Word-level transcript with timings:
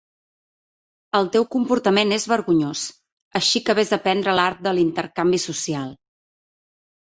El 1.19 1.29
teu 1.35 1.45
comportament 1.55 2.15
és 2.17 2.25
vergonyós, 2.33 2.87
així 3.43 3.63
que 3.69 3.77
ves 3.83 3.95
a 3.95 3.99
aprendre 4.01 4.37
l'art 4.41 4.67
de 4.69 4.77
l'intercanvi 4.81 5.45
social! 5.49 5.97